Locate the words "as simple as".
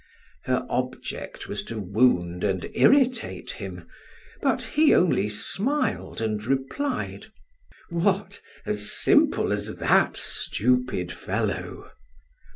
8.65-9.75